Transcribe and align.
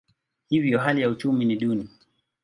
Hivyo 0.49 0.79
hali 0.79 1.01
ya 1.01 1.09
uchumi 1.09 1.45
ni 1.45 1.55
duni. 1.55 1.89